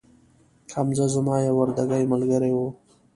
حمزه 0.73 1.05
زما 1.13 1.35
یو 1.47 1.55
وردکې 1.59 2.09
ملګري 2.13 2.51
وو 2.53 2.67